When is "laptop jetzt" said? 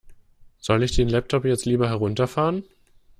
1.09-1.65